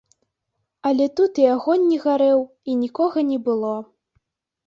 Але 0.89 1.05
тут 1.19 1.31
і 1.41 1.43
агонь 1.55 1.85
не 1.91 1.99
гарэў, 2.05 2.39
і 2.71 2.77
нікога 2.83 3.27
не 3.31 3.39
было. 3.49 3.75